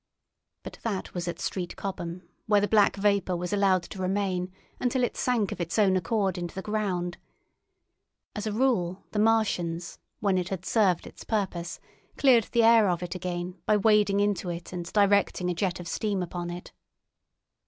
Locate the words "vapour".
2.95-3.35